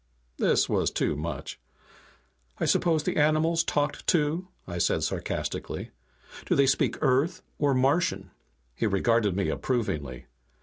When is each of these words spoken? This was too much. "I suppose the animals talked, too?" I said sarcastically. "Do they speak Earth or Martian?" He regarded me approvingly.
This 0.37 0.67
was 0.67 0.89
too 0.89 1.15
much. 1.15 1.59
"I 2.59 2.65
suppose 2.65 3.03
the 3.03 3.17
animals 3.17 3.63
talked, 3.63 4.07
too?" 4.07 4.47
I 4.65 4.79
said 4.79 5.03
sarcastically. 5.03 5.91
"Do 6.47 6.55
they 6.55 6.65
speak 6.65 6.97
Earth 7.01 7.43
or 7.59 7.75
Martian?" 7.75 8.31
He 8.73 8.87
regarded 8.87 9.35
me 9.35 9.49
approvingly. 9.49 10.25